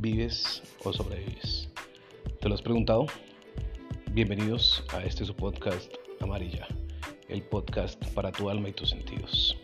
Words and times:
¿Vives 0.00 0.62
o 0.84 0.92
sobrevives? 0.92 1.68
¿Te 2.40 2.48
lo 2.48 2.54
has 2.54 2.62
preguntado? 2.62 3.06
Bienvenidos 4.12 4.84
a 4.92 5.02
este 5.02 5.24
su 5.24 5.34
podcast 5.34 5.92
Amarilla, 6.20 6.68
el 7.28 7.42
podcast 7.42 8.00
para 8.14 8.30
tu 8.30 8.48
alma 8.48 8.68
y 8.68 8.72
tus 8.74 8.90
sentidos. 8.90 9.56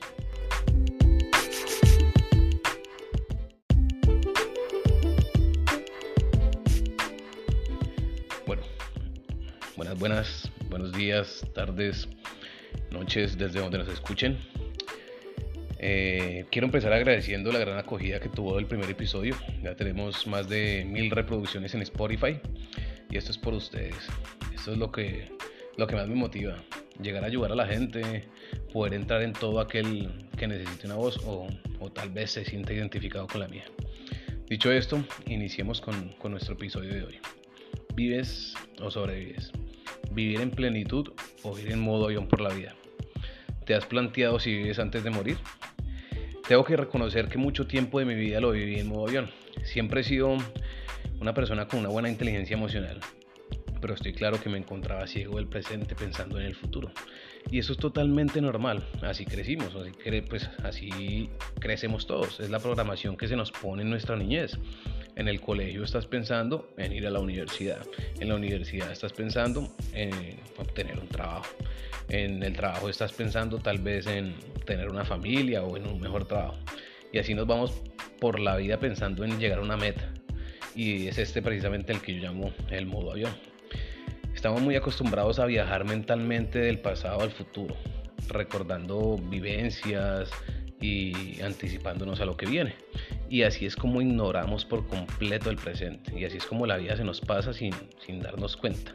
Bueno, 8.44 8.62
buenas, 9.76 9.98
buenas, 10.00 10.50
buenos 10.68 10.92
días, 10.92 11.46
tardes, 11.54 12.08
noches, 12.90 13.38
desde 13.38 13.60
donde 13.60 13.78
nos 13.78 13.88
escuchen. 13.88 14.36
Eh, 15.86 16.46
quiero 16.50 16.64
empezar 16.64 16.94
agradeciendo 16.94 17.52
la 17.52 17.58
gran 17.58 17.76
acogida 17.76 18.18
que 18.18 18.30
tuvo 18.30 18.58
el 18.58 18.64
primer 18.64 18.88
episodio. 18.88 19.36
Ya 19.62 19.76
tenemos 19.76 20.26
más 20.26 20.48
de 20.48 20.82
mil 20.86 21.10
reproducciones 21.10 21.74
en 21.74 21.82
Spotify 21.82 22.40
y 23.10 23.18
esto 23.18 23.30
es 23.30 23.36
por 23.36 23.52
ustedes. 23.52 23.94
Esto 24.54 24.72
es 24.72 24.78
lo 24.78 24.90
que, 24.90 25.28
lo 25.76 25.86
que 25.86 25.94
más 25.94 26.08
me 26.08 26.14
motiva. 26.14 26.56
Llegar 27.02 27.22
a 27.22 27.26
ayudar 27.26 27.52
a 27.52 27.54
la 27.54 27.66
gente, 27.66 28.24
poder 28.72 28.94
entrar 28.94 29.20
en 29.20 29.34
todo 29.34 29.60
aquel 29.60 30.10
que 30.38 30.46
necesite 30.46 30.86
una 30.86 30.94
voz 30.94 31.20
o, 31.26 31.48
o 31.80 31.92
tal 31.92 32.08
vez 32.08 32.30
se 32.30 32.46
sienta 32.46 32.72
identificado 32.72 33.26
con 33.26 33.40
la 33.42 33.48
mía. 33.48 33.64
Dicho 34.48 34.72
esto, 34.72 35.04
iniciemos 35.26 35.82
con, 35.82 36.14
con 36.14 36.30
nuestro 36.30 36.54
episodio 36.54 36.94
de 36.94 37.02
hoy. 37.02 37.18
¿Vives 37.94 38.54
o 38.80 38.90
sobrevives? 38.90 39.52
¿Vivir 40.12 40.40
en 40.40 40.50
plenitud 40.50 41.12
o 41.42 41.58
ir 41.58 41.70
en 41.70 41.80
modo 41.80 42.06
avión 42.06 42.26
por 42.26 42.40
la 42.40 42.54
vida? 42.54 42.74
¿Te 43.66 43.74
has 43.74 43.84
planteado 43.84 44.40
si 44.40 44.56
vives 44.56 44.78
antes 44.78 45.04
de 45.04 45.10
morir? 45.10 45.36
Tengo 46.46 46.62
que 46.62 46.76
reconocer 46.76 47.28
que 47.28 47.38
mucho 47.38 47.66
tiempo 47.66 47.98
de 47.98 48.04
mi 48.04 48.14
vida 48.14 48.38
lo 48.38 48.50
viví 48.50 48.78
en 48.78 48.88
modo 48.88 49.06
avión. 49.06 49.30
Siempre 49.62 50.02
he 50.02 50.04
sido 50.04 50.36
una 51.18 51.32
persona 51.32 51.66
con 51.66 51.80
una 51.80 51.88
buena 51.88 52.10
inteligencia 52.10 52.54
emocional, 52.54 53.00
pero 53.80 53.94
estoy 53.94 54.12
claro 54.12 54.38
que 54.38 54.50
me 54.50 54.58
encontraba 54.58 55.06
ciego 55.06 55.36
del 55.36 55.46
presente 55.46 55.94
pensando 55.94 56.38
en 56.38 56.44
el 56.44 56.54
futuro. 56.54 56.90
Y 57.50 57.58
eso 57.58 57.72
es 57.72 57.78
totalmente 57.78 58.42
normal, 58.42 58.86
así 59.00 59.24
crecimos, 59.24 59.74
así, 59.74 60.20
pues, 60.28 60.50
así 60.62 61.30
crecemos 61.60 62.06
todos, 62.06 62.40
es 62.40 62.50
la 62.50 62.58
programación 62.58 63.16
que 63.16 63.26
se 63.26 63.36
nos 63.36 63.50
pone 63.50 63.80
en 63.80 63.88
nuestra 63.88 64.14
niñez. 64.14 64.58
En 65.16 65.28
el 65.28 65.40
colegio 65.40 65.84
estás 65.84 66.06
pensando 66.06 66.74
en 66.76 66.92
ir 66.92 67.06
a 67.06 67.10
la 67.10 67.20
universidad, 67.20 67.86
en 68.18 68.28
la 68.28 68.34
universidad 68.34 68.90
estás 68.90 69.12
pensando 69.12 69.72
en 69.92 70.10
obtener 70.58 70.98
un 70.98 71.06
trabajo, 71.06 71.46
en 72.08 72.42
el 72.42 72.54
trabajo 72.54 72.88
estás 72.88 73.12
pensando 73.12 73.58
tal 73.58 73.78
vez 73.78 74.08
en 74.08 74.34
tener 74.66 74.88
una 74.88 75.04
familia 75.04 75.62
o 75.62 75.76
en 75.76 75.86
un 75.86 76.00
mejor 76.00 76.26
trabajo. 76.26 76.58
Y 77.12 77.18
así 77.18 77.32
nos 77.32 77.46
vamos 77.46 77.80
por 78.18 78.40
la 78.40 78.56
vida 78.56 78.80
pensando 78.80 79.24
en 79.24 79.38
llegar 79.38 79.60
a 79.60 79.62
una 79.62 79.76
meta. 79.76 80.12
Y 80.74 81.06
es 81.06 81.18
este 81.18 81.42
precisamente 81.42 81.92
el 81.92 82.00
que 82.00 82.16
yo 82.16 82.22
llamo 82.22 82.52
el 82.70 82.86
modo 82.86 83.12
avión. 83.12 83.32
Estamos 84.34 84.60
muy 84.62 84.74
acostumbrados 84.74 85.38
a 85.38 85.46
viajar 85.46 85.84
mentalmente 85.84 86.58
del 86.58 86.80
pasado 86.80 87.20
al 87.20 87.30
futuro, 87.30 87.76
recordando 88.28 89.16
vivencias 89.16 90.28
y 90.80 91.40
anticipándonos 91.40 92.20
a 92.20 92.24
lo 92.24 92.36
que 92.36 92.46
viene. 92.46 92.74
Y 93.34 93.42
así 93.42 93.66
es 93.66 93.74
como 93.74 94.00
ignoramos 94.00 94.64
por 94.64 94.86
completo 94.86 95.50
el 95.50 95.56
presente. 95.56 96.16
Y 96.16 96.24
así 96.24 96.36
es 96.36 96.46
como 96.46 96.66
la 96.66 96.76
vida 96.76 96.96
se 96.96 97.02
nos 97.02 97.20
pasa 97.20 97.52
sin, 97.52 97.74
sin 98.06 98.20
darnos 98.20 98.56
cuenta. 98.56 98.94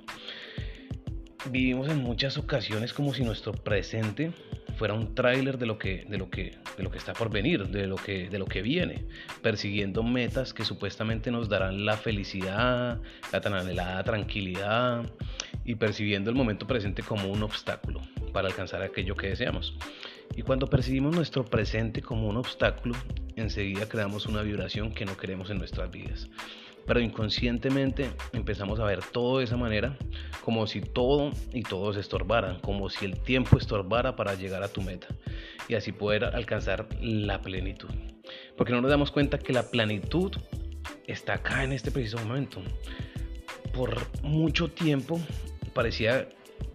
Vivimos 1.52 1.90
en 1.90 1.98
muchas 1.98 2.38
ocasiones 2.38 2.94
como 2.94 3.14
si 3.14 3.26
nuestro 3.26 3.52
presente 3.52 4.32
fuera 4.78 4.94
un 4.94 5.14
tráiler 5.14 5.58
de 5.58 5.66
lo 5.66 5.78
que 5.78 6.06
de 6.08 6.18
de 6.18 6.84
lo 6.84 6.90
que 6.90 6.98
está 6.98 7.12
por 7.12 7.30
venir, 7.30 7.68
de 7.68 7.86
lo 7.86 7.98
que 7.98 8.30
de 8.30 8.40
lo 8.40 8.46
que 8.46 8.62
viene, 8.62 9.08
persiguiendo 9.42 10.04
metas 10.04 10.54
que 10.54 10.64
supuestamente 10.64 11.32
nos 11.32 11.50
darán 11.50 11.86
la 11.86 11.98
felicidad, 11.98 13.02
la 13.34 13.42
tan 13.42 13.54
anhelada 13.54 14.06
tranquilidad 14.06 15.04
y 15.66 15.76
percibiendo 15.76 16.30
el 16.30 16.38
momento 16.38 16.66
presente 16.66 17.04
como 17.04 17.28
un 17.28 17.44
obstáculo 17.44 18.00
para 18.32 18.48
alcanzar 18.48 18.84
aquello 18.84 19.18
que 19.18 19.28
deseamos. 19.28 19.76
Y 20.34 20.44
cuando 20.44 20.70
percibimos 20.70 21.14
nuestro 21.14 21.44
presente 21.44 22.02
como 22.02 22.30
un 22.30 22.38
obstáculo, 22.38 22.96
enseguida 23.40 23.88
creamos 23.88 24.26
una 24.26 24.42
vibración 24.42 24.94
que 24.94 25.06
no 25.06 25.18
queremos 25.18 25.50
en 25.50 25.58
nuestras 25.58 25.90
vidas. 25.92 26.30
Pero 26.86 27.02
inconscientemente 27.02 28.10
empezamos 28.34 28.80
a 28.80 28.86
ver 28.86 29.02
todo 29.04 29.40
de 29.40 29.44
esa 29.44 29.58
manera, 29.58 29.98
como 30.44 30.66
si 30.66 30.82
todo 30.82 31.32
y 31.54 31.62
todos 31.62 31.98
estorbaran, 31.98 32.60
como 32.60 32.90
si 32.90 33.06
el 33.06 33.20
tiempo 33.20 33.58
estorbara 33.58 34.16
para 34.16 34.34
llegar 34.34 34.64
a 34.64 34.70
tu 34.70 34.82
meta 34.82 35.08
y 35.68 35.76
así 35.76 35.92
poder 35.92 36.24
alcanzar 36.26 36.88
la 37.00 37.42
plenitud. 37.42 37.90
Porque 38.58 38.74
no 38.74 38.82
nos 38.82 38.90
damos 38.90 39.12
cuenta 39.12 39.38
que 39.38 39.54
la 39.54 39.70
plenitud 39.70 40.32
está 41.06 41.36
acá 41.36 41.64
en 41.64 41.74
este 41.74 41.92
preciso 41.92 42.18
momento. 42.18 42.62
Por 43.74 43.96
mucho 44.24 44.70
tiempo 44.70 45.20
parecía 45.74 46.28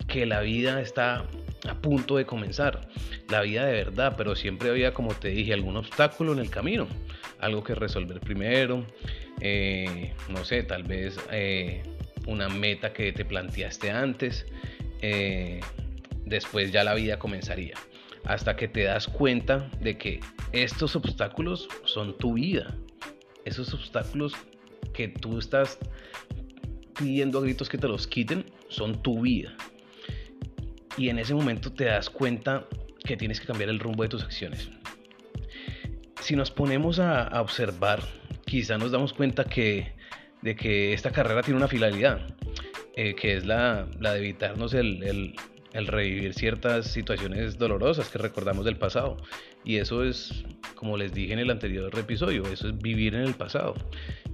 que 0.06 0.26
la 0.26 0.41
vida 0.41 0.81
está 0.81 1.26
a 1.69 1.75
punto 1.81 2.16
de 2.16 2.26
comenzar, 2.26 2.88
la 3.34 3.42
vida 3.42 3.66
de 3.66 3.72
verdad, 3.72 4.14
pero 4.16 4.36
siempre 4.36 4.70
había, 4.70 4.94
como 4.94 5.12
te 5.12 5.28
dije, 5.28 5.52
algún 5.52 5.76
obstáculo 5.76 6.32
en 6.32 6.38
el 6.38 6.50
camino, 6.50 6.86
algo 7.40 7.64
que 7.64 7.74
resolver 7.74 8.20
primero, 8.20 8.86
eh, 9.40 10.12
no 10.28 10.44
sé, 10.44 10.62
tal 10.62 10.84
vez 10.84 11.18
eh, 11.32 11.82
una 12.28 12.48
meta 12.48 12.92
que 12.92 13.12
te 13.12 13.24
planteaste 13.24 13.90
antes, 13.90 14.46
eh, 15.02 15.60
después 16.24 16.70
ya 16.70 16.84
la 16.84 16.94
vida 16.94 17.18
comenzaría, 17.18 17.74
hasta 18.24 18.54
que 18.54 18.68
te 18.68 18.84
das 18.84 19.08
cuenta 19.08 19.68
de 19.80 19.98
que 19.98 20.20
estos 20.52 20.94
obstáculos 20.94 21.68
son 21.84 22.16
tu 22.16 22.34
vida, 22.34 22.72
esos 23.44 23.74
obstáculos 23.74 24.32
que 24.92 25.08
tú 25.08 25.40
estás 25.40 25.76
pidiendo 26.96 27.40
a 27.40 27.42
gritos 27.42 27.68
que 27.68 27.78
te 27.78 27.88
los 27.88 28.06
quiten 28.06 28.44
son 28.68 29.02
tu 29.02 29.22
vida. 29.22 29.56
Y 30.96 31.08
en 31.08 31.18
ese 31.18 31.34
momento 31.34 31.72
te 31.72 31.86
das 31.86 32.08
cuenta 32.08 32.68
que 33.04 33.16
tienes 33.16 33.41
que 33.41 33.47
cambiar 33.47 33.70
el 33.70 33.78
rumbo 33.78 34.03
de 34.03 34.09
tus 34.09 34.22
acciones. 34.22 34.70
Si 36.20 36.34
nos 36.37 36.50
ponemos 36.50 36.98
a, 36.98 37.41
observar, 37.41 38.03
quizá 38.47 38.78
nos 38.78 38.91
damos 38.91 39.12
cuenta 39.12 39.44
que, 39.44 39.92
de 40.41 40.56
que 40.56 40.94
esta 40.94 41.10
carrera 41.10 41.43
tiene 41.43 41.59
una 41.59 41.69
finalidad, 41.69 42.34
eh, 42.97 43.14
que 43.14 43.37
es 43.37 43.44
la, 43.44 43.84
de 43.84 44.19
evitarnos 44.19 44.72
el, 44.72 45.34
el 45.75 45.87
revivir 45.88 46.32
ciertas 46.34 46.87
situaciones 46.87 47.59
dolorosas 47.59 48.09
que 48.09 48.19
recordamos 48.19 48.64
del 48.64 48.76
pasado. 48.76 49.19
Y 49.64 49.76
eso 49.76 50.03
es, 50.04 50.44
como 50.75 50.97
les 50.97 51.12
dije 51.12 51.34
en 51.34 51.41
el 51.41 51.50
anterior 51.50 51.93
episodio, 51.98 52.44
eso 52.47 52.69
es 52.69 52.78
vivir 52.78 53.14
en 53.14 53.22
el 53.22 53.34
pasado. 53.34 53.75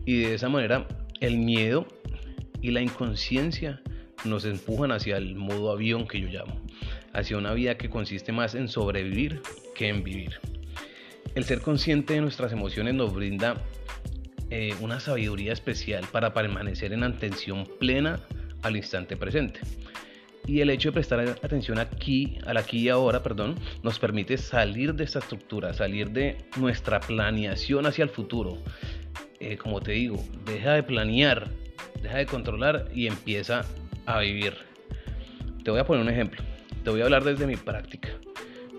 Y 0.05 0.21
de 0.21 0.35
esa 0.35 0.49
manera 0.49 0.87
el 1.21 1.39
miedo 1.39 1.89
y 2.61 2.71
la 2.71 2.83
inconsciencia 2.83 3.81
nos 4.25 4.45
empujan 4.45 4.93
hacia 4.93 5.17
el 5.17 5.35
modo 5.35 5.73
avión 5.73 6.07
que 6.07 6.21
yo 6.21 6.29
llamo, 6.29 6.61
hacia 7.13 7.37
una 7.37 7.53
vida 7.53 7.77
que 7.77 7.91
consiste 7.91 8.33
más 8.33 8.55
en 8.55 8.69
sobrevivir 8.69 9.43
que 9.75 9.89
en 9.89 10.03
vivir. 10.03 10.39
El 11.35 11.45
ser 11.45 11.61
consciente 11.61 12.15
de 12.15 12.21
nuestras 12.21 12.53
emociones 12.53 12.95
nos 12.95 13.15
brinda 13.15 13.63
eh, 14.51 14.75
una 14.81 14.99
sabiduría 14.99 15.53
especial 15.53 16.05
para 16.11 16.35
permanecer 16.35 16.93
en 16.93 17.05
atención 17.05 17.69
plena 17.79 18.21
al 18.63 18.77
instante 18.77 19.17
presente. 19.17 19.61
Y 20.47 20.61
el 20.61 20.71
hecho 20.71 20.89
de 20.89 20.95
prestar 20.95 21.21
atención 21.21 21.79
aquí, 21.79 22.39
al 22.47 22.57
aquí 22.57 22.79
y 22.79 22.89
ahora, 22.89 23.23
perdón, 23.23 23.57
nos 23.83 23.99
permite 23.99 24.39
salir 24.39 24.95
de 24.95 25.05
esta 25.05 25.21
estructura, 25.21 25.73
salir 25.73 26.11
de 26.11 26.39
nuestra 26.57 26.99
planeación 26.99 27.87
hacia 27.87 28.03
el 28.03 28.11
futuro. 28.11 28.59
Eh, 29.39 29.57
como 29.57 29.81
te 29.81 29.93
digo, 29.93 30.23
deja 30.47 30.73
de 30.73 30.83
planear, 30.83 31.49
deja 32.03 32.19
de 32.19 32.27
controlar 32.27 32.89
y 32.93 33.07
empieza 33.07 33.65
a 34.07 34.19
vivir. 34.19 34.55
Te 35.63 35.71
voy 35.71 35.79
a 35.79 35.85
poner 35.85 36.03
un 36.03 36.11
ejemplo. 36.11 36.43
Te 36.83 36.89
voy 36.89 37.03
a 37.03 37.05
hablar 37.05 37.25
desde 37.25 37.47
mi 37.47 37.57
práctica. 37.57 38.09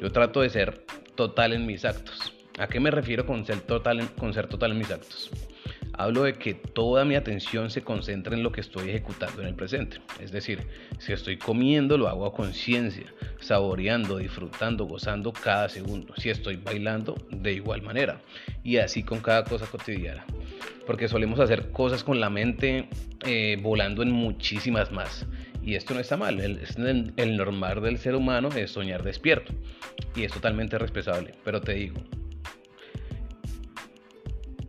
Yo 0.02 0.12
trato 0.12 0.42
de 0.42 0.50
ser 0.50 0.86
total 1.14 1.54
en 1.54 1.68
mis 1.68 1.86
actos. 1.86 2.34
¿A 2.58 2.68
qué 2.68 2.80
me 2.80 2.90
refiero 2.90 3.28
con 3.28 3.46
ser 3.46 3.62
total 3.62 4.00
en, 4.00 4.08
con 4.08 4.34
ser 4.34 4.48
total 4.48 4.72
en 4.72 4.80
mis 4.80 4.90
actos? 4.90 5.30
Hablo 5.94 6.24
de 6.24 6.34
que 6.34 6.56
toda 6.56 7.06
mi 7.06 7.16
atención 7.16 7.70
se 7.70 7.84
concentra 7.84 8.36
en 8.36 8.42
lo 8.42 8.52
que 8.52 8.62
estoy 8.62 8.90
ejecutando 8.90 9.44
en 9.44 9.50
el 9.50 9.56
presente. 9.56 9.98
Es 10.20 10.32
decir, 10.32 10.66
si 10.98 11.14
estoy 11.14 11.38
comiendo, 11.38 11.96
lo 11.98 12.08
hago 12.08 12.26
a 12.26 12.34
conciencia, 12.34 13.14
saboreando, 13.40 14.18
disfrutando, 14.18 14.86
gozando 14.86 15.32
cada 15.32 15.70
segundo. 15.70 16.16
Si 16.18 16.32
estoy 16.32 16.56
bailando, 16.56 17.16
de 17.30 17.54
igual 17.54 17.84
manera. 17.84 18.20
Y 18.64 18.78
así 18.78 19.04
con 19.04 19.20
cada 19.20 19.44
cosa 19.44 19.68
cotidiana 19.68 20.26
porque 20.86 21.08
solemos 21.08 21.40
hacer 21.40 21.72
cosas 21.72 22.04
con 22.04 22.20
la 22.20 22.30
mente 22.30 22.90
eh, 23.26 23.58
volando 23.62 24.04
en 24.04 24.12
muchísimas 24.12 24.92
más. 24.92 25.26
Y 25.64 25.76
esto 25.76 25.94
no 25.94 26.00
está 26.00 26.18
mal, 26.18 26.40
el, 26.40 27.38
normal 27.38 27.82
del 27.82 27.98
ser 28.00 28.16
humano 28.16 28.50
es 28.56 28.72
soñar 28.72 29.04
despierto. 29.04 29.54
Y 30.16 30.24
es 30.24 30.32
totalmente 30.32 30.78
respetable. 30.78 31.36
Pero 31.44 31.62
te 31.62 31.74
digo, 31.74 32.02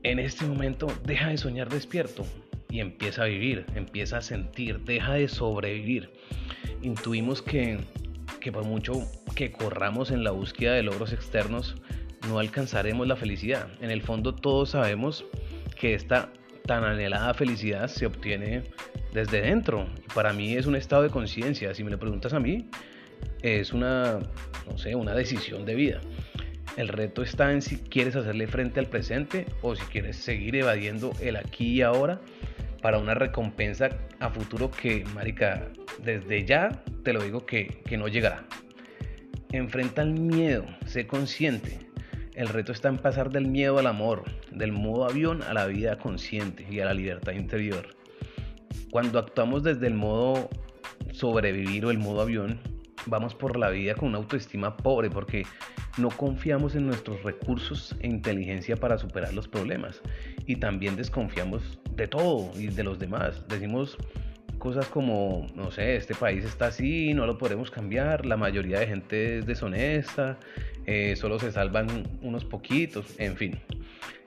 en 0.03 0.19
este 0.19 0.45
momento 0.45 0.87
deja 1.05 1.29
de 1.29 1.39
soñar 1.39 1.69
despierto 1.69 2.27
y 2.69 2.81
empieza 2.81 3.23
a 3.23 3.27
vivir, 3.27 3.65
empieza 3.75 4.19
a 4.19 4.23
sentir, 4.23 4.81
deja 4.81 5.15
de 5.15 5.29
sobrevivir. 5.29 6.11
Intuimos 6.83 7.41
que, 7.41 7.79
que 8.41 8.53
por 8.53 8.65
mucho 8.65 8.93
que 9.35 9.51
corramos 9.51 10.11
en 10.11 10.25
la 10.25 10.31
búsqueda 10.31 10.75
de 10.75 10.83
logros 10.83 11.13
externos, 11.13 11.77
no 12.29 12.39
alcanzaremos 12.39 13.07
la 13.07 13.17
felicidad. 13.17 13.69
En 13.81 13.91
el 13.91 14.03
fondo 14.03 14.35
todos 14.35 14.71
sabemos 14.71 15.25
que 15.79 15.95
esta 15.95 16.31
tan 16.67 16.85
anhelada 16.85 17.35
felicidad 17.35 17.89
se 17.89 18.07
obtiene 18.07 18.63
desde 19.13 19.43
dentro. 19.43 19.87
Para 20.15 20.33
mí 20.33 20.55
es 20.55 20.67
un 20.67 20.77
estado 20.77 21.03
de 21.03 21.11
conciencia. 21.11 21.75
Si 21.75 21.85
me 21.85 21.91
lo 21.91 21.99
preguntas 21.99 22.33
a 22.33 22.41
mí, 22.41 22.69
es 23.43 23.73
una, 23.73 24.19
no 24.69 24.79
sé, 24.79 24.95
una 24.95 25.15
decisión 25.15 25.65
de 25.65 25.75
vida. 25.75 26.01
El 26.77 26.89
reto 26.89 27.23
está 27.23 27.53
en 27.53 27.61
si 27.61 27.77
quieres 27.77 28.17
hacerle 28.17 28.47
frente 28.47 28.81
al 28.81 28.87
presente 28.87 29.47
o 29.61 29.77
si 29.77 29.85
quieres 29.87 30.17
seguir 30.17 30.57
evadiendo 30.57 31.13
el 31.21 31.37
aquí 31.37 31.67
y 31.67 31.83
ahora 31.83 32.21
para 32.81 32.99
una 32.99 33.15
recompensa 33.15 33.91
a 34.21 34.31
futuro 34.31 34.71
que, 34.71 35.05
marica, 35.15 35.69
desde 36.03 36.45
ya 36.45 36.83
te 37.05 37.13
lo 37.13 37.23
digo 37.23 37.45
que, 37.45 37.83
que 37.85 37.97
no 37.97 38.09
llegará. 38.09 38.45
Enfrenta 39.53 40.03
el 40.03 40.15
miedo, 40.15 40.65
sé 40.87 41.07
consciente. 41.07 41.92
El 42.35 42.49
reto 42.49 42.73
está 42.73 42.89
en 42.89 42.97
pasar 42.97 43.31
del 43.31 43.47
miedo 43.47 43.79
al 43.79 43.87
amor, 43.87 44.25
del 44.51 44.73
modo 44.73 45.05
avión 45.05 45.43
a 45.43 45.53
la 45.53 45.67
vida 45.67 45.99
consciente 45.99 46.67
y 46.71 46.81
a 46.81 46.87
la 46.87 46.95
libertad 46.95 47.33
interior. 47.33 47.89
Cuando 48.91 49.19
actuamos 49.19 49.63
desde 49.63 49.87
el 49.87 49.95
modo 49.95 50.49
sobrevivir 51.13 51.85
o 51.85 51.91
el 51.91 51.99
modo 51.99 52.23
avión, 52.23 52.59
vamos 53.05 53.35
por 53.35 53.59
la 53.59 53.69
vida 53.69 53.95
con 53.95 54.09
una 54.09 54.19
autoestima 54.19 54.79
pobre 54.79 55.11
porque 55.11 55.45
no 55.99 56.09
confiamos 56.09 56.75
en 56.75 56.87
nuestros 56.87 57.23
recursos 57.23 57.95
e 58.01 58.07
inteligencia 58.07 58.77
para 58.77 58.97
superar 58.97 59.35
los 59.35 59.47
problemas 59.47 60.01
y 60.47 60.57
también 60.57 60.97
desconfiamos 60.97 61.81
de 61.95 62.09
todo 62.09 62.51
y 62.59 62.69
de 62.69 62.83
los 62.83 62.99
demás. 62.99 63.47
Decimos 63.49 63.99
cosas 64.59 64.87
como, 64.87 65.49
no 65.55 65.71
sé, 65.71 65.97
este 65.97 66.15
país 66.15 66.45
está 66.45 66.69
así, 66.69 67.13
no 67.15 67.27
lo 67.27 67.37
podemos 67.37 67.71
cambiar, 67.71 68.25
la 68.25 68.37
mayoría 68.37 68.79
de 68.79 68.87
gente 68.87 69.39
es 69.39 69.47
deshonesta, 69.47 70.39
eh, 70.87 71.15
solo 71.17 71.39
se 71.39 71.53
salvan 71.53 72.19
unos 72.23 72.45
poquitos, 72.45 73.07
en 73.19 73.37
fin. 73.37 73.61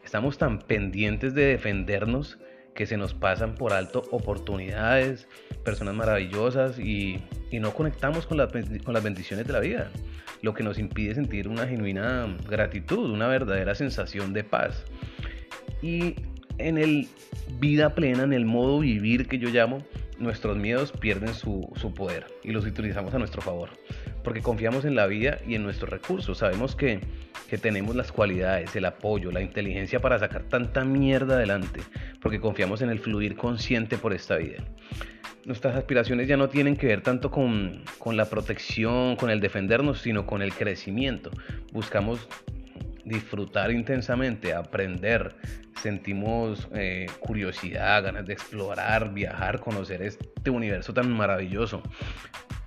Estamos 0.03 0.37
tan 0.37 0.59
pendientes 0.59 1.33
de 1.33 1.45
defendernos 1.45 2.37
que 2.75 2.85
se 2.85 2.97
nos 2.97 3.13
pasan 3.13 3.55
por 3.55 3.73
alto 3.73 4.03
oportunidades, 4.11 5.27
personas 5.63 5.95
maravillosas 5.95 6.77
y, 6.77 7.21
no 7.53 7.73
conectamos 7.73 8.25
con, 8.25 8.37
las 8.37 9.03
bendiciones 9.03 9.47
de 9.47 9.53
la 9.53 9.61
vida, 9.61 9.89
lo 10.41 10.53
que 10.53 10.61
nos 10.61 10.77
impide 10.77 11.15
sentir 11.15 11.47
una 11.47 11.65
genuina 11.65 12.27
gratitud, 12.49 13.09
una 13.09 13.27
verdadera 13.27 13.75
sensación 13.75 14.33
de 14.33 14.43
paz. 14.43 14.83
Y 15.81 16.15
en 16.57 16.77
el 16.77 17.07
vida 17.59 17.95
plena, 17.95 18.23
en 18.23 18.33
el 18.33 18.45
modo 18.45 18.79
vivir 18.79 19.27
que 19.27 19.37
yo 19.37 19.49
llamo, 19.49 19.79
nuestros 20.19 20.57
miedos 20.57 20.91
pierden 20.91 21.33
su, 21.33 21.69
poder 21.95 22.27
y 22.43 22.51
los 22.51 22.65
utilizamos 22.65 23.13
a 23.13 23.19
nuestro 23.19 23.41
favor. 23.41 23.69
Porque 24.25 24.41
confiamos 24.41 24.83
en 24.83 24.95
la 24.95 25.07
vida 25.07 25.39
y 25.47 25.55
en 25.55 25.63
nuestros 25.63 25.89
recursos. 25.89 26.39
Sabemos 26.39 26.75
que 26.75 26.99
que 27.47 27.57
tenemos 27.57 27.95
las 27.95 28.11
cualidades, 28.11 28.75
el 28.75 28.85
apoyo, 28.85 29.31
la 29.31 29.41
inteligencia 29.41 29.99
para 29.99 30.19
sacar 30.19 30.43
tanta 30.43 30.83
mierda 30.83 31.35
adelante, 31.35 31.81
porque 32.21 32.39
confiamos 32.39 32.81
en 32.81 32.89
el 32.89 32.99
fluir 32.99 33.35
consciente 33.35 33.97
por 33.97 34.13
esta 34.13 34.37
vida. 34.37 34.63
Nuestras 35.45 35.75
aspiraciones 35.75 36.27
ya 36.27 36.37
no 36.37 36.49
tienen 36.49 36.75
que 36.75 36.87
ver 36.87 37.01
tanto 37.01 37.29
con, 37.29 37.83
con 37.99 38.17
la 38.17 38.25
protección, 38.25 39.15
con 39.15 39.29
el 39.29 39.39
defendernos, 39.39 40.01
sino 40.01 40.25
con 40.25 40.41
el 40.41 40.53
crecimiento. 40.53 41.29
Buscamos 41.71 42.27
disfrutar 43.03 43.69
intensamente, 43.69 44.55
aprender, 44.55 45.35
sentimos 45.79 46.67
eh, 46.73 47.05
curiosidad, 47.19 48.03
ganas 48.03 48.25
de 48.25 48.33
explorar, 48.33 49.13
viajar, 49.13 49.59
conocer 49.59 50.01
este 50.01 50.49
universo 50.49 50.95
tan 50.95 51.11
maravilloso. 51.11 51.83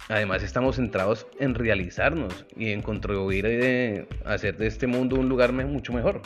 Además 0.09 0.43
estamos 0.43 0.77
centrados 0.77 1.27
en 1.39 1.55
realizarnos 1.55 2.47
y 2.57 2.71
en 2.71 2.81
contribuir 2.81 4.07
a 4.25 4.33
hacer 4.33 4.57
de 4.57 4.67
este 4.67 4.87
mundo 4.87 5.17
un 5.17 5.29
lugar 5.29 5.53
mucho 5.53 5.93
mejor. 5.93 6.23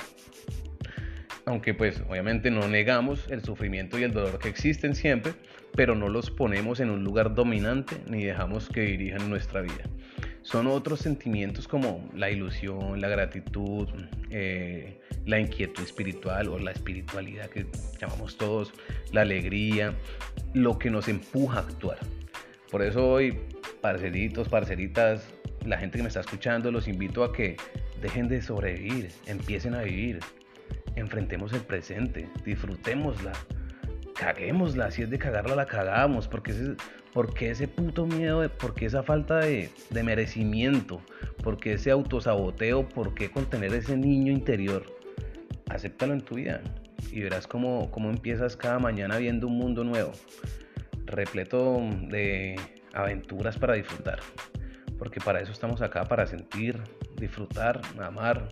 Aunque 1.45 1.75
pues 1.75 2.01
obviamente 2.09 2.53
no 2.53 2.69
negamos 2.69 3.27
el 3.29 3.43
sufrimiento 3.43 3.99
y 3.99 4.05
el 4.05 4.13
dolor 4.13 4.39
que 4.39 4.49
existen 4.49 4.95
siempre, 4.95 5.35
pero 5.75 5.97
no 5.97 6.09
los 6.09 6.31
ponemos 6.31 6.79
en 6.79 6.91
un 6.91 7.03
lugar 7.03 7.35
dominante 7.35 7.97
ni 8.07 8.23
dejamos 8.23 8.69
que 8.69 8.83
dirijan 8.83 9.29
nuestra 9.29 9.61
vida. 9.61 9.83
Son 10.43 10.69
otros 10.69 11.01
sentimientos 11.01 11.67
como 11.67 12.09
la 12.15 12.31
ilusión, 12.31 13.01
la 13.01 13.09
gratitud, 13.09 13.89
eh, 14.31 15.01
la 15.27 15.41
inquietud 15.41 15.83
espiritual 15.83 16.49
o 16.49 16.59
la 16.59 16.71
espiritualidad 16.71 17.49
que 17.49 17.67
llamamos 18.01 18.37
todos, 18.37 18.73
la 19.13 19.23
alegría, 19.23 19.95
lo 20.55 20.79
que 20.79 20.91
nos 20.91 21.09
empuja 21.09 21.59
a 21.59 21.63
actuar. 21.63 21.99
Por 22.71 22.83
eso 22.83 23.07
hoy 23.07 23.39
parceritos, 23.83 24.49
parceritas, 24.49 25.29
la 25.67 25.77
gente 25.77 25.99
que 25.99 26.03
me 26.03 26.09
está 26.09 26.21
escuchando, 26.21 26.71
los 26.71 26.89
invito 26.89 27.25
a 27.25 27.33
que 27.33 27.57
dejen 28.01 28.29
de 28.29 28.41
sobrevivir, 28.41 29.11
empiecen 29.27 29.75
a 29.75 29.83
vivir, 29.83 30.21
enfrentemos 30.97 31.53
el 31.53 31.61
presente, 31.61 32.29
disfrutémosla, 32.45 33.33
caguémosla, 34.15 34.91
si 34.91 35.03
es 35.03 35.11
de 35.11 35.19
cagarla 35.19 35.57
la 35.57 35.67
cagamos, 35.67 36.29
porque 36.29 36.53
ese, 36.53 36.75
porque 37.13 37.51
ese 37.51 37.69
puto 37.69 38.07
miedo, 38.07 38.49
porque 38.59 38.87
esa 38.87 39.03
falta 39.03 39.41
de, 39.41 39.69
de 39.91 40.03
merecimiento, 40.03 41.03
porque 41.43 41.75
ese 41.75 41.91
autosaboteo, 41.91 42.89
por 42.89 43.15
qué 43.15 43.31
contener 43.31 43.75
ese 43.75 43.97
niño 43.97 44.33
interior, 44.33 44.85
acéptalo 45.69 46.13
en 46.13 46.21
tu 46.21 46.37
vida 46.37 46.63
y 47.11 47.21
verás 47.21 47.49
cómo, 47.49 47.91
cómo 47.91 48.11
empiezas 48.11 48.57
cada 48.57 48.79
mañana 48.79 49.19
viendo 49.19 49.49
un 49.49 49.59
mundo 49.59 49.83
nuevo, 49.83 50.13
repleto 51.07 51.81
de 52.09 52.57
aventuras 52.95 53.59
para 53.59 53.75
disfrutar. 53.75 54.21
Porque 54.99 55.21
para 55.21 55.41
eso 55.41 55.53
estamos 55.53 55.83
acá, 55.83 56.05
para 56.05 56.27
sentir, 56.27 56.79
disfrutar, 57.17 57.81
amar, 58.01 58.49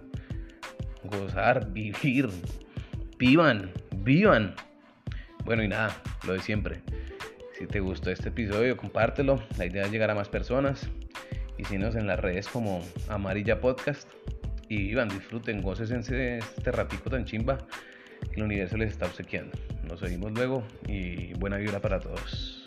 gozar, 1.05 1.71
vivir. 1.73 2.29
Vivan, 3.19 3.71
vivan. 3.97 4.55
Bueno 5.45 5.63
y 5.63 5.69
nada, 5.69 5.95
lo 6.27 6.33
de 6.33 6.41
siempre. 6.41 6.83
Si 7.59 7.67
te 7.67 7.81
gustó 7.81 8.11
este 8.11 8.31
episodio, 8.31 8.77
compártelo. 8.77 9.43
La 9.59 9.67
idea 9.67 9.85
es 9.85 9.93
llegar 9.93 10.11
a 10.11 10.15
más 10.15 10.29
personas. 10.29 10.89
Y 11.59 11.65
síguenos 11.65 11.95
en 11.95 12.07
las 12.07 12.19
redes 12.19 12.49
como 12.49 12.83
Amarilla 13.09 13.61
Podcast. 13.61 14.09
Y 14.69 14.79
vivan, 14.79 15.09
disfruten, 15.09 15.61
goces 15.61 15.91
en 15.91 16.01
este 16.01 16.73
ratico 16.73 17.11
tan 17.11 17.25
chimba 17.25 17.59
el 18.35 18.43
universo 18.43 18.77
les 18.77 18.91
está 18.91 19.07
obsequiando. 19.07 19.57
Nos 19.89 20.01
vemos 20.01 20.33
luego 20.33 20.65
y 20.87 21.33
buena 21.35 21.57
vibra 21.57 21.81
para 21.81 22.01
todos. 22.01 22.60